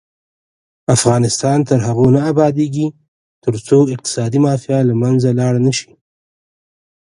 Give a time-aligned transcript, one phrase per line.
[0.95, 2.87] افغانستان تر هغو نه ابادیږي،
[3.43, 5.91] ترڅو اقتصادي مافیا له منځه لاړه نشي.